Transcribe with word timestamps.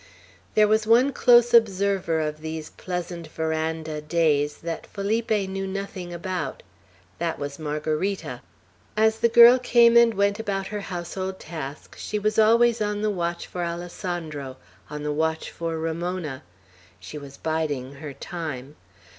There 0.55 0.67
was 0.67 0.87
one 0.87 1.13
close 1.13 1.53
observer 1.53 2.19
of 2.21 2.41
these 2.41 2.71
pleasant 2.71 3.27
veranda 3.27 4.01
days 4.01 4.57
that 4.65 4.87
Felipe 4.87 5.29
knew 5.29 5.67
nothing 5.67 6.11
about. 6.11 6.63
That 7.19 7.37
was 7.37 7.59
Margarita. 7.59 8.41
As 8.97 9.19
the 9.19 9.29
girl 9.29 9.59
came 9.59 9.95
and 9.95 10.15
went 10.15 10.39
about 10.39 10.65
her 10.65 10.81
household 10.81 11.39
tasks, 11.39 12.01
she 12.01 12.17
was 12.17 12.39
always 12.39 12.81
on 12.81 13.03
the 13.03 13.11
watch 13.11 13.45
for 13.45 13.61
Alessandro, 13.63 14.57
on 14.89 15.03
the 15.03 15.13
watch 15.13 15.51
for 15.51 15.77
Ramona. 15.77 16.41
She 16.99 17.19
was 17.19 17.37
biding 17.37 17.93
her 17.97 18.13
time. 18.15 18.77